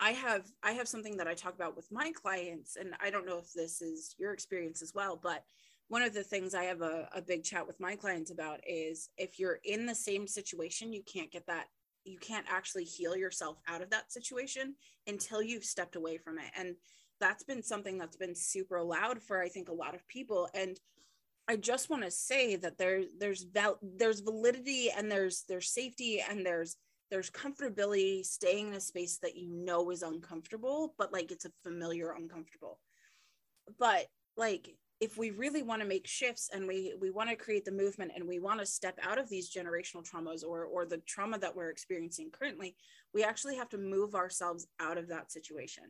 [0.00, 3.26] I have I have something that I talk about with my clients, and I don't
[3.26, 5.44] know if this is your experience as well, but
[5.88, 9.08] one of the things I have a, a big chat with my clients about is
[9.16, 11.66] if you're in the same situation, you can't get that
[12.08, 14.74] you can't actually heal yourself out of that situation
[15.06, 16.50] until you've stepped away from it.
[16.56, 16.74] And
[17.20, 20.48] that's been something that's been super loud for I think a lot of people.
[20.54, 20.78] And
[21.48, 26.22] I just want to say that there there's val- there's validity and there's there's safety
[26.28, 26.76] and there's
[27.10, 31.52] there's comfortability staying in a space that you know is uncomfortable, but like it's a
[31.62, 32.78] familiar uncomfortable.
[33.78, 37.64] But like if we really want to make shifts and we we want to create
[37.64, 40.98] the movement and we want to step out of these generational traumas or or the
[41.06, 42.76] trauma that we're experiencing currently,
[43.14, 45.84] we actually have to move ourselves out of that situation.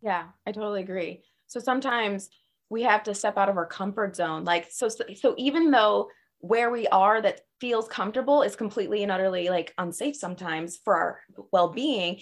[0.00, 1.22] Yeah, I totally agree.
[1.46, 2.30] So sometimes
[2.70, 4.44] we have to step out of our comfort zone.
[4.44, 6.08] Like so so even though
[6.42, 11.20] where we are that feels comfortable is completely and utterly like unsafe sometimes for our
[11.52, 12.20] well-being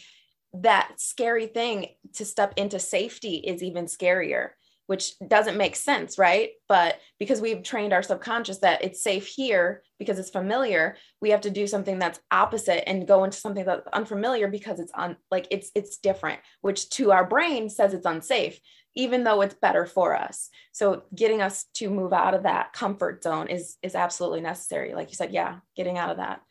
[0.52, 4.50] that scary thing to step into safety is even scarier
[4.90, 6.50] which doesn't make sense, right?
[6.68, 11.42] But because we've trained our subconscious that it's safe here because it's familiar, we have
[11.42, 15.46] to do something that's opposite and go into something that's unfamiliar because it's on like
[15.52, 18.59] it's it's different, which to our brain says it's unsafe,
[18.94, 20.50] even though it's better for us.
[20.72, 24.94] So getting us to move out of that comfort zone is is absolutely necessary.
[24.94, 26.42] Like you said, yeah, getting out of that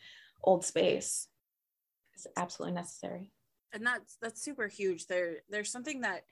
[0.44, 1.28] old space
[2.16, 3.32] is absolutely necessary.
[3.74, 5.08] And that's that's super huge.
[5.08, 6.24] There there's something that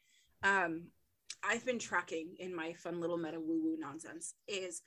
[0.44, 0.88] um
[1.44, 4.82] I've been tracking in my fun little meta woo woo nonsense is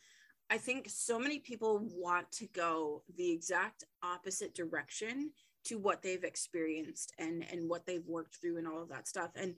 [0.49, 5.31] I think so many people want to go the exact opposite direction
[5.65, 9.31] to what they've experienced and and what they've worked through and all of that stuff
[9.37, 9.55] and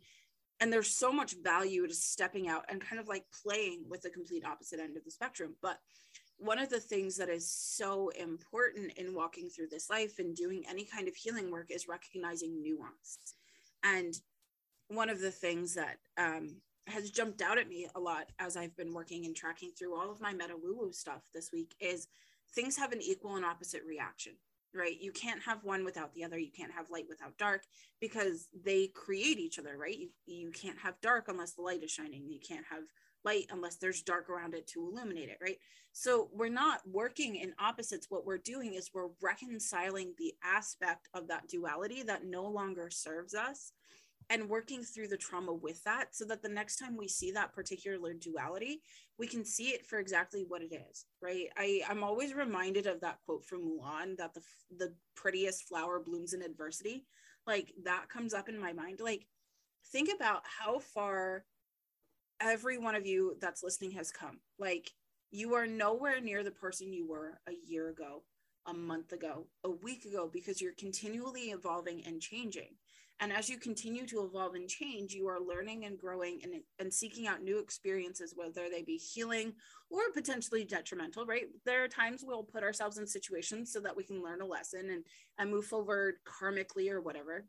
[0.62, 4.10] and there's so much value to stepping out and kind of like playing with the
[4.10, 5.56] complete opposite end of the spectrum.
[5.60, 5.80] But
[6.38, 10.62] one of the things that is so important in walking through this life and doing
[10.70, 13.34] any kind of healing work is recognizing nuance.
[13.82, 14.14] And
[14.86, 16.54] one of the things that um,
[16.86, 20.12] has jumped out at me a lot as I've been working and tracking through all
[20.12, 22.06] of my meta woo woo stuff this week is
[22.54, 24.34] things have an equal and opposite reaction,
[24.74, 25.00] right?
[25.00, 26.38] You can't have one without the other.
[26.38, 27.62] You can't have light without dark
[28.00, 29.98] because they create each other, right?
[29.98, 32.28] You, you can't have dark unless the light is shining.
[32.28, 32.82] You can't have
[33.24, 35.58] light unless there's dark around it to illuminate it, right?
[35.92, 38.06] So we're not working in opposites.
[38.08, 43.34] What we're doing is we're reconciling the aspect of that duality that no longer serves
[43.34, 43.72] us
[44.30, 47.52] and working through the trauma with that so that the next time we see that
[47.52, 48.80] particular duality
[49.18, 51.46] we can see it for exactly what it is right?
[51.56, 54.42] I i'm always reminded of that quote from mulan that the
[54.78, 57.06] the prettiest flower blooms in adversity.
[57.46, 59.00] Like that comes up in my mind.
[59.00, 59.26] Like
[59.92, 61.44] think about how far
[62.40, 64.40] every one of you that's listening has come.
[64.58, 64.90] Like
[65.30, 68.22] you are nowhere near the person you were a year ago
[68.66, 72.76] a month ago a week ago because you're continually evolving and changing
[73.20, 76.92] and as you continue to evolve and change, you are learning and growing and, and
[76.92, 79.52] seeking out new experiences, whether they be healing
[79.90, 81.46] or potentially detrimental, right?
[81.64, 84.90] There are times we'll put ourselves in situations so that we can learn a lesson
[84.90, 85.04] and,
[85.38, 87.44] and move forward karmically or whatever.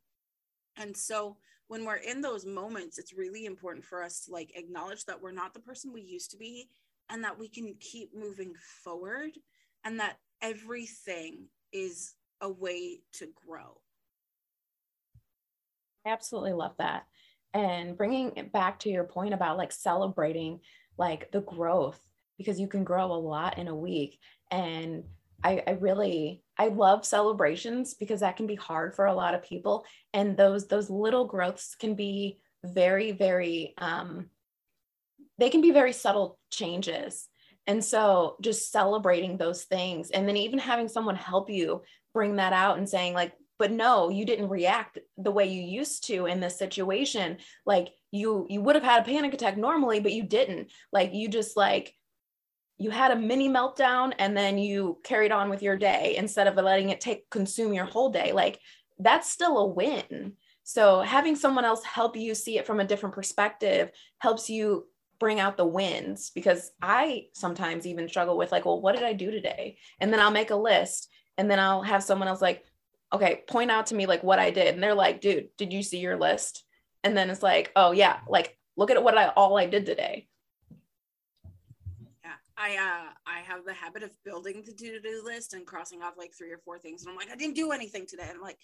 [0.77, 5.05] And so when we're in those moments, it's really important for us to like acknowledge
[5.05, 6.67] that we're not the person we used to be
[7.09, 9.31] and that we can keep moving forward
[9.83, 13.77] and that everything is a way to grow
[16.05, 17.03] I absolutely love that.
[17.53, 20.59] And bringing it back to your point about like celebrating
[20.97, 21.99] like the growth
[22.37, 24.19] because you can grow a lot in a week.
[24.51, 25.03] And
[25.43, 29.43] I, I really I love celebrations because that can be hard for a lot of
[29.43, 29.85] people.
[30.13, 34.29] And those those little growths can be very, very um
[35.37, 37.27] they can be very subtle changes.
[37.65, 42.53] And so just celebrating those things and then even having someone help you bring that
[42.53, 43.33] out and saying like
[43.63, 47.37] but no you didn't react the way you used to in this situation.
[47.65, 50.69] Like you you would have had a panic attack normally but you didn't.
[50.91, 51.95] Like you just like
[52.77, 56.57] you had a mini meltdown and then you carried on with your day instead of
[56.57, 58.33] letting it take consume your whole day.
[58.33, 58.59] Like
[58.99, 60.33] that's still a win.
[60.63, 64.87] So having someone else help you see it from a different perspective helps you
[65.19, 69.13] bring out the wins because i sometimes even struggle with like well what did i
[69.13, 69.77] do today?
[70.01, 72.65] And then i'll make a list and then i'll have someone else like
[73.13, 74.73] okay, point out to me like what I did.
[74.73, 76.63] And they're like, dude, did you see your list?
[77.03, 80.27] And then it's like, oh yeah, like look at what I all I did today.
[82.23, 86.13] Yeah, I uh I have the habit of building the to-do list and crossing off
[86.17, 87.03] like three or four things.
[87.03, 88.23] And I'm like, I didn't do anything today.
[88.27, 88.59] And I'm like,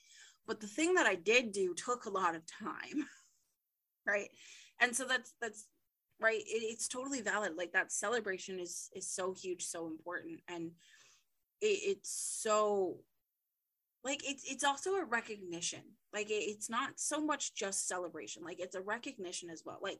[0.47, 3.05] but the thing that I did do took a lot of time.
[4.07, 4.29] right.
[4.79, 5.67] And so that's that's
[6.19, 6.39] right.
[6.39, 7.53] It, it's totally valid.
[7.55, 10.39] Like that celebration is is so huge, so important.
[10.47, 10.71] And
[11.61, 12.09] it, it's
[12.41, 12.99] so
[14.03, 15.81] like it's it's also a recognition.
[16.13, 18.43] Like it, it's not so much just celebration.
[18.43, 19.79] Like it's a recognition as well.
[19.81, 19.99] Like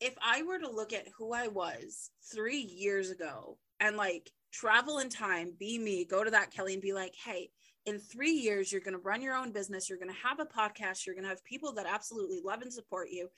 [0.00, 4.98] if i were to look at who i was three years ago and like travel
[4.98, 7.50] in time be me go to that kelly and be like hey
[7.86, 9.88] in three years you're going to run your own business.
[9.88, 11.06] You're going to have a podcast.
[11.06, 13.28] You're going to have people that absolutely love and support you.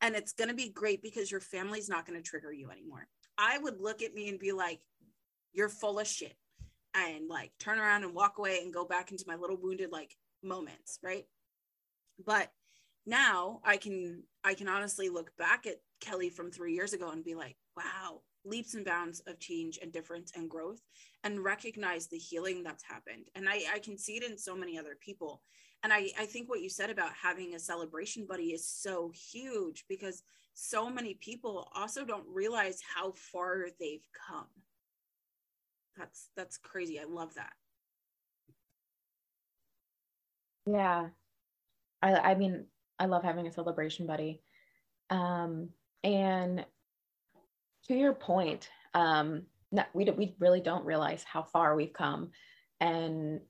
[0.00, 3.06] And it's going to be great because your family's not going to trigger you anymore.
[3.36, 4.80] I would look at me and be like
[5.52, 6.34] you're full of shit
[6.94, 10.16] and like turn around and walk away and go back into my little wounded like
[10.42, 11.26] moments right?
[12.24, 12.50] But
[13.06, 17.24] now i can i can honestly look back at kelly from three years ago and
[17.24, 20.80] be like wow leaps and bounds of change and difference and growth
[21.24, 23.28] and recognize the healing that's happened.
[23.34, 25.42] And i i can see it in so many other people.
[25.82, 29.84] And i i think what you said about having a celebration buddy is so huge
[29.88, 30.22] because
[30.54, 34.48] so many people also don't realize how far they've come
[35.96, 36.98] that's that's crazy.
[36.98, 37.52] I love that.
[40.66, 41.08] Yeah.
[42.02, 42.66] I, I mean,
[42.98, 44.42] I love having a celebration buddy.
[45.10, 45.70] Um,
[46.04, 46.64] and
[47.88, 52.30] to your point, um, no, we, we really don't realize how far we've come.
[52.80, 53.40] And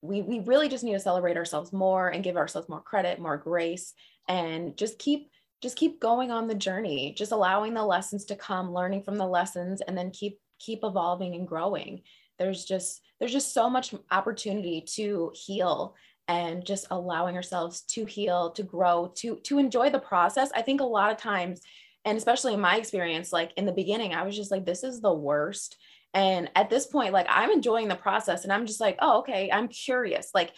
[0.00, 3.36] we, we really just need to celebrate ourselves more and give ourselves more credit, more
[3.36, 3.92] grace,
[4.28, 5.30] and just keep
[5.60, 9.26] just keep going on the journey just allowing the lessons to come learning from the
[9.26, 12.02] lessons and then keep keep evolving and growing.
[12.38, 15.96] There's just there's just so much opportunity to heal
[16.28, 20.50] and just allowing ourselves to heal to grow to to enjoy the process.
[20.54, 21.60] I think a lot of times
[22.04, 25.00] and especially in my experience like in the beginning i was just like this is
[25.00, 25.76] the worst.
[26.14, 29.50] And at this point like i'm enjoying the process and i'm just like oh okay
[29.50, 30.30] i'm curious.
[30.34, 30.52] Like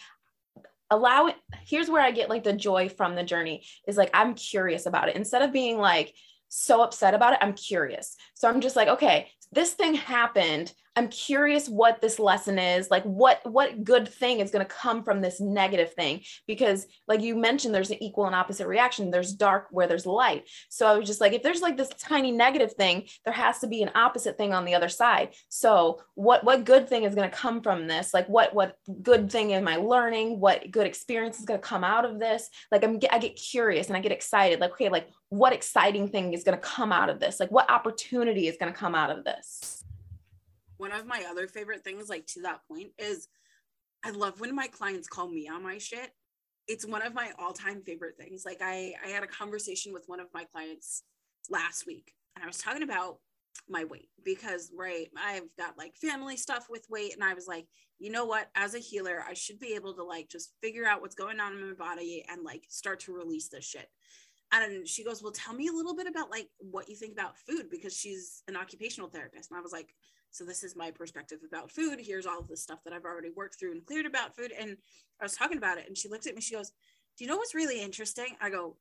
[0.89, 1.35] allow it
[1.65, 5.09] here's where i get like the joy from the journey is like i'm curious about
[5.09, 5.15] it.
[5.15, 6.13] Instead of being like
[6.49, 8.15] so upset about it i'm curious.
[8.33, 13.03] So i'm just like okay this thing happened i'm curious what this lesson is like
[13.03, 16.21] what what good thing is going to come from this negative thing?
[16.47, 19.11] Because like you mentioned there's an equal and opposite reaction.
[19.11, 20.49] There's dark where there's light.
[20.69, 23.67] So i was just like if there's like this tiny negative thing there has to
[23.67, 25.33] be an opposite thing on the other side.
[25.49, 28.13] So what what good thing is going to come from this?
[28.13, 30.39] Like what what good thing am i learning?
[30.39, 32.49] What good experience is going to come out of this?
[32.71, 36.33] Like i'm i get curious and i get excited like okay like what exciting thing
[36.33, 37.39] is going to come out of this?
[37.39, 39.80] Like what opportunity is going to come out of this
[40.81, 43.27] one of my other favorite things, like to that point, is
[44.03, 46.09] I love when my clients call me on my shit.
[46.67, 48.43] It's one of my all-time favorite things.
[48.45, 51.03] Like I, I had a conversation with one of my clients
[51.51, 53.17] last week, and I was talking about
[53.69, 57.67] my weight because right i've got like family stuff with weight and i was like
[57.99, 61.01] you know what as a healer i should be able to like just figure out
[61.01, 63.87] what's going on in my body and like start to release this shit
[64.53, 67.37] and she goes well tell me a little bit about like what you think about
[67.37, 69.93] food because she's an occupational therapist and i was like
[70.31, 71.99] so this is my perspective about food.
[72.01, 74.51] Here's all of the stuff that I've already worked through and cleared about food.
[74.57, 74.77] And
[75.19, 76.71] I was talking about it and she looked at me, she goes,
[77.17, 78.35] Do you know what's really interesting?
[78.41, 78.77] I go,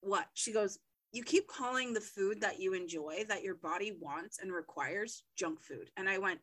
[0.00, 0.26] What?
[0.34, 0.78] She goes,
[1.12, 5.60] You keep calling the food that you enjoy, that your body wants and requires junk
[5.60, 5.90] food.
[5.96, 6.40] And I went,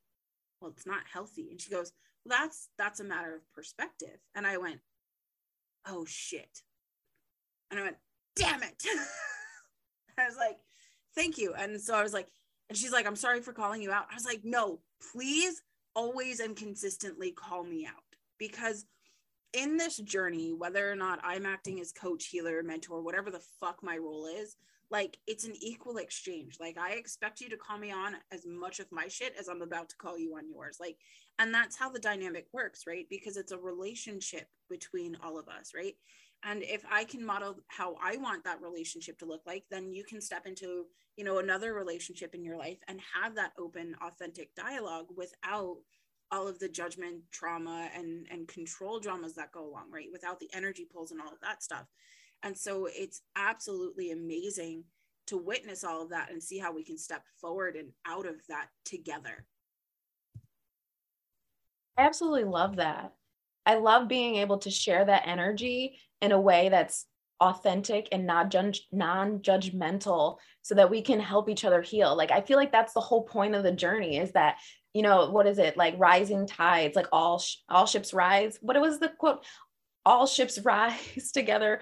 [0.59, 1.49] Well, it's not healthy.
[1.51, 1.91] And she goes,
[2.25, 4.19] Well, that's that's a matter of perspective.
[4.35, 4.79] And I went,
[5.87, 6.61] Oh shit.
[7.71, 7.97] And I went,
[8.35, 8.83] damn it.
[10.17, 10.57] I was like,
[11.15, 11.53] thank you.
[11.53, 12.27] And so I was like,
[12.69, 14.05] and she's like, I'm sorry for calling you out.
[14.11, 14.79] I was like, no,
[15.11, 15.61] please
[15.95, 18.03] always and consistently call me out
[18.37, 18.85] because
[19.53, 23.81] in this journey, whether or not I'm acting as coach, healer, mentor, whatever the fuck
[23.81, 24.55] my role is,
[24.91, 26.57] like it's an equal exchange.
[26.59, 29.61] Like I expect you to call me on as much of my shit as I'm
[29.61, 30.77] about to call you on yours.
[30.79, 30.97] Like,
[31.37, 33.05] and that's how the dynamic works, right?
[33.09, 35.95] Because it's a relationship between all of us, right?
[36.43, 40.03] And if i can model how i want that relationship to look like then you
[40.03, 40.85] can step into
[41.15, 45.77] you know another relationship in your life and have that open authentic dialogue without
[46.31, 50.09] all of the judgment trauma and and control dramas that go along right?
[50.11, 51.85] Without the energy pulls and all of that stuff.
[52.43, 54.85] And so it's absolutely amazing
[55.27, 58.35] to witness all of that and see how we can step forward and out of
[58.47, 59.45] that together.
[61.97, 63.13] I absolutely love that
[63.69, 67.05] I love being able to share that energy in a way that's
[67.39, 72.17] authentic and not judge, non-judgmental so that we can help each other heal.
[72.17, 74.57] Like i feel like that's the whole point of the journey is that
[74.95, 75.77] you know what is it?
[75.77, 78.57] Like rising tides like all sh- all ships rise.
[78.59, 79.45] What was the quote?
[80.03, 81.79] All ships rise together.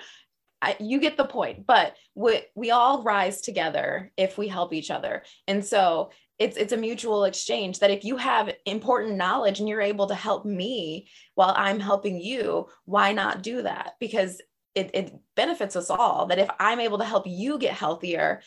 [0.62, 4.92] I, you get the point but we, we all rise together if we help each
[4.92, 5.24] other.
[5.48, 6.10] And so
[6.40, 10.16] it's it's a mutual exchange that if you have important knowledge and you're able to
[10.16, 13.94] help me while I'm helping you, why not do that?
[14.00, 14.42] Because
[14.76, 16.28] it, it benefits us all.
[16.28, 18.42] That if I'm able to help you get healthier,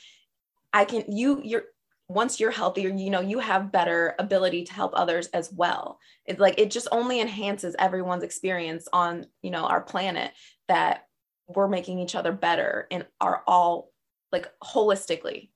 [0.72, 1.64] I can you you're
[2.08, 6.00] once you're healthier, you know, you have better ability to help others as well.
[6.26, 10.32] It's like it just only enhances everyone's experience on, you know, our planet
[10.66, 11.06] that
[11.46, 13.92] we're making each other better and are all
[14.32, 15.50] like holistically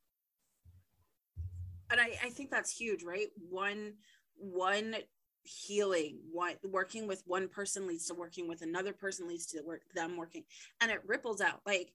[1.90, 3.28] and I, I think that's huge right?
[3.48, 3.94] One
[4.36, 4.96] one
[5.44, 9.82] healing one working with one person leads to working with another person leads to work
[9.94, 10.44] them working
[10.80, 11.60] and it ripples out.
[11.66, 11.92] Like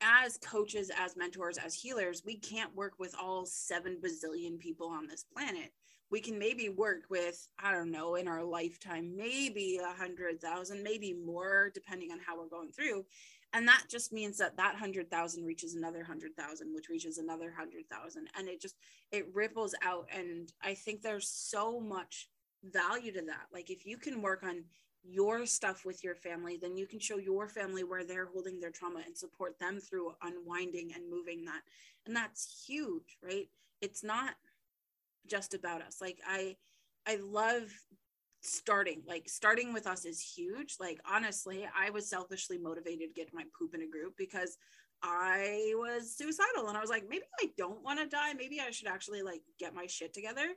[0.00, 5.06] as coaches as mentors as healers we can't work with all 7 bazillion people on
[5.06, 5.72] this planet.
[6.10, 10.82] We can maybe work with i don't know in our lifetime maybe a hundred thousand
[10.82, 13.04] maybe more depending on how we're going through
[13.52, 18.48] and that just means that that 100000 reaches another 100000 which reaches another 100000 and
[18.48, 18.76] it just
[19.12, 20.08] it ripples out.
[20.14, 22.28] And i think there's so much
[22.64, 23.46] value to that.
[23.52, 24.64] Like if you can work on
[25.08, 28.72] your stuff with your family then you can show your family where they're holding their
[28.72, 31.62] trauma and support them through unwinding and moving that.
[32.06, 33.48] And that's huge right?
[33.80, 34.34] It's not
[35.26, 35.98] just about us.
[36.00, 36.56] Like i
[37.06, 37.72] i love
[38.46, 40.76] starting like starting with us is huge.
[40.80, 44.56] Like honestly i was selfishly motivated to get my poop in a group because
[45.02, 48.32] i was suicidal and i was like maybe i don't want to die.
[48.34, 50.48] Maybe i should actually like get my shit together.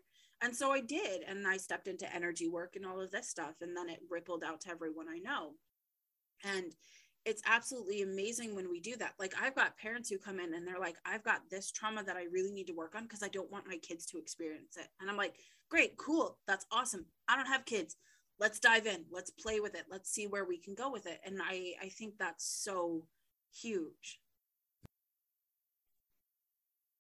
[0.42, 3.56] And so i did and i stepped into energy work and all of this stuff
[3.62, 5.54] and then it rippled out to everyone i know.
[6.44, 6.74] And
[7.26, 9.14] it's absolutely amazing when we do that.
[9.20, 12.16] Like I've got parents who come in and they're like, I've got this trauma that
[12.16, 14.88] I really need to work on because I don't want my kids to experience it.
[15.00, 15.36] And I'm like,
[15.70, 17.06] great, cool, that's awesome.
[17.28, 17.98] I don't have kids.
[18.40, 19.06] Let's dive in.
[19.12, 19.86] Let's play with it.
[19.92, 21.20] Let's see where we can go with it.
[21.26, 23.04] And I I think that's so
[23.54, 24.20] huge.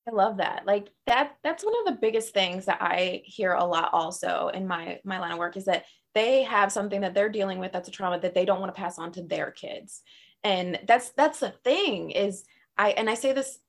[0.08, 0.64] I love that.
[0.66, 4.68] Like that that's one of the biggest things that I hear a lot also in
[4.68, 7.88] my my line of work is that they have something that they're dealing with that's
[7.88, 10.01] a trauma that they don't want to pass on to their kids.
[10.43, 12.45] And that's that's the thing is
[12.78, 13.60] i and i say this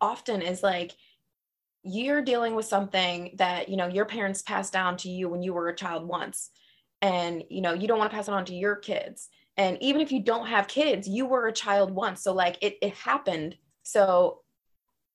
[0.00, 0.92] often is like
[1.82, 5.52] you're dealing with something that you know your parents passed down to you when you
[5.52, 6.50] were a child once.
[7.02, 9.28] And you know you don't want to pass it on to your kids.
[9.56, 12.22] And even if you don't have kids you were a child once.
[12.22, 13.56] So like it, it happened.
[13.82, 14.42] So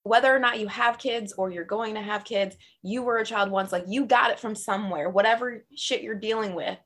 [0.06, 3.26] whether or not you have kids or you're going to have kids, you were a
[3.26, 6.78] child once, like you got it from somewhere, whatever shit you're dealing with,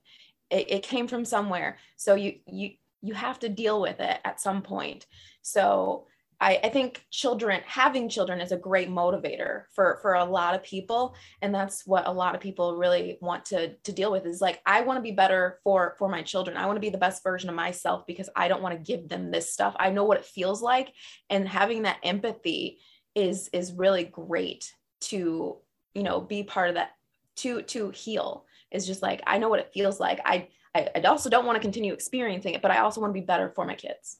[0.49, 1.79] it, it came from somewhere.
[1.97, 5.05] So you, you, you have to deal with it at some point.
[5.41, 6.07] So
[6.39, 10.63] I, I think children having children is a great motivator for for a lot of
[10.63, 11.13] people.
[11.41, 14.61] And that's what a lot of people really want to to deal with is like
[14.65, 16.55] i want to be better for for my children.
[16.55, 19.09] I want to be the best version of myself because i don't want to give
[19.09, 19.75] them this stuff.
[19.77, 20.93] I know what it feels like.
[21.29, 22.79] And having that empathy
[23.15, 25.57] is is really great to
[25.93, 26.91] you know be part of that
[27.37, 28.45] to to heal.
[28.71, 30.19] Is just like i know what it feels like.
[30.25, 33.19] I i, I also don't want to continue experiencing it but i also want to
[33.19, 34.19] be better for my kids.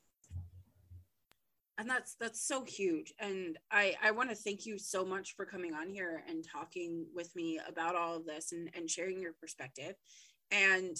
[1.78, 3.14] And that's that's so huge.
[3.20, 7.06] And i i want to thank you so much for coming on here and talking
[7.14, 9.96] with me about all of this and and sharing your perspective.
[10.52, 10.98] And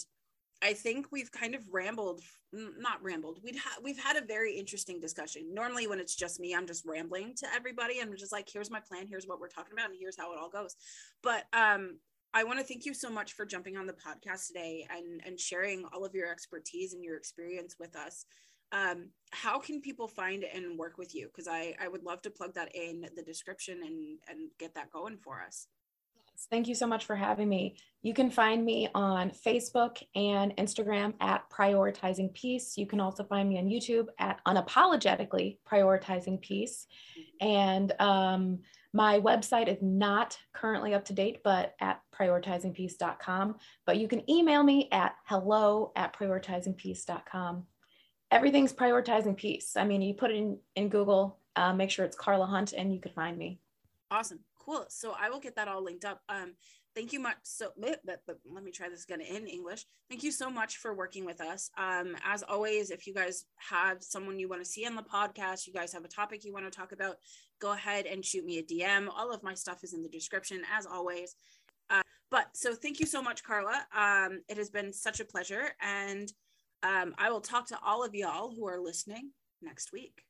[0.62, 2.20] I think we've kind of rambled,
[2.52, 3.38] not rambled.
[3.42, 5.54] We'd ha- we've had a very interesting discussion.
[5.54, 8.00] Normally, when it's just me, I'm just rambling to everybody.
[8.00, 10.38] I'm just like, here's my plan, here's what we're talking about, and here's how it
[10.38, 10.76] all goes.
[11.22, 11.98] But um,
[12.34, 15.40] I want to thank you so much for jumping on the podcast today and and
[15.40, 18.26] sharing all of your expertise and your experience with us.
[18.72, 21.26] Um, how can people find and work with you?
[21.26, 24.92] Because I I would love to plug that in the description and and get that
[24.92, 25.68] going for us.
[26.50, 27.76] Thank you so much for having me.
[28.02, 32.78] You can find me on Facebook and Instagram at Prioritizing Peace.
[32.78, 36.86] You can also find me on YouTube at Unapologetically Prioritizing Peace.
[37.40, 38.60] And um,
[38.92, 43.56] my website is not currently up to date, but at prioritizingpeace.com.
[43.84, 47.64] But you can email me at hello at prioritizingpeace.com.
[48.30, 49.76] Everything's prioritizing peace.
[49.76, 52.94] I mean, you put it in, in Google, uh, make sure it's Carla Hunt, and
[52.94, 53.58] you can find me.
[54.10, 54.86] Awesome cool.
[54.88, 56.20] So i will get that all linked up.
[56.28, 56.54] Um
[56.94, 57.36] thank you much.
[57.42, 59.84] So but, but, but let me try this again in english.
[60.08, 61.70] Thank you so much for working with us.
[61.76, 65.66] Um as always if you guys have someone you want to see on the podcast
[65.66, 67.16] you guys have a topic you want to talk about
[67.60, 70.62] go ahead and shoot me a dm all of my stuff is in the description
[70.76, 71.34] as always.
[71.90, 73.86] Uh, but so thank you so much carla.
[73.96, 76.32] Um it has been such a pleasure and
[76.82, 79.32] um, i will talk to all of y'all who are listening
[79.62, 80.22] next week